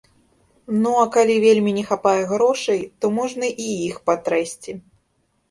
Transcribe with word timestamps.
Ну, 0.85 0.91
а 1.01 1.03
калі 1.15 1.35
вельмі 1.43 1.73
не 1.77 1.83
хапае 1.89 2.21
грошай, 2.33 2.81
то 2.99 3.13
можна 3.19 3.53
і 3.67 3.69
іх 3.87 4.01
патрэсці. 4.11 4.71